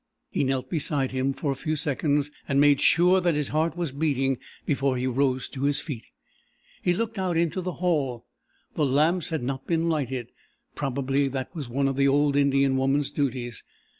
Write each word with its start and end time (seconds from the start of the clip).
He 0.31 0.43
knelt 0.43 0.67
beside 0.67 1.11
him 1.11 1.31
for 1.31 1.51
a 1.51 1.55
few 1.55 1.75
seconds 1.75 2.31
and 2.49 2.59
made 2.59 2.81
sure 2.81 3.21
that 3.21 3.35
his 3.35 3.49
heart 3.49 3.77
was 3.77 3.91
beating 3.91 4.39
before 4.65 4.97
he 4.97 5.05
rose 5.05 5.47
to 5.49 5.65
his 5.65 5.79
feet. 5.79 6.05
He 6.81 6.91
looked 6.95 7.19
out 7.19 7.37
into 7.37 7.61
the 7.61 7.73
hall. 7.73 8.25
The 8.73 8.83
lamps 8.83 9.29
had 9.29 9.43
not 9.43 9.67
been 9.67 9.89
lighted 9.89 10.31
probably 10.73 11.27
that 11.27 11.53
was 11.53 11.69
one 11.69 11.87
of 11.87 11.97
the 11.97 12.07
old 12.07 12.35
Indian 12.35 12.77
woman's 12.77 13.11
duties. 13.11 13.61